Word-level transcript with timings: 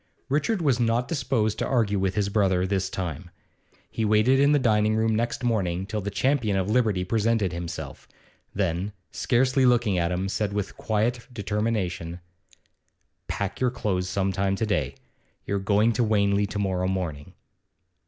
Richard 0.29 0.63
was 0.63 0.79
not 0.79 1.07
disposed 1.07 1.59
to 1.59 1.67
argue 1.67 1.99
with 1.99 2.15
his 2.15 2.27
brother 2.27 2.65
this 2.65 2.89
time. 2.89 3.29
He 3.91 4.03
waited 4.03 4.39
in 4.39 4.51
the 4.51 4.57
dining 4.57 4.95
room 4.95 5.13
next 5.13 5.43
morning 5.43 5.85
till 5.85 6.01
the 6.01 6.09
champion 6.09 6.57
of 6.57 6.67
liberty 6.71 7.03
presented 7.03 7.53
himself; 7.53 8.07
then, 8.51 8.93
scarcely 9.11 9.63
looking 9.63 9.99
at 9.99 10.11
him, 10.11 10.27
said 10.27 10.53
with 10.53 10.75
quiet 10.75 11.27
determination: 11.31 12.19
'Pack 13.27 13.59
your 13.59 13.69
clothes 13.69 14.09
some 14.09 14.31
time 14.31 14.55
to 14.55 14.65
day. 14.65 14.95
You're 15.45 15.59
going 15.59 15.93
to 15.93 16.03
Wanley 16.03 16.47
to 16.47 16.57
morrow 16.57 16.87
morning. 16.87 17.35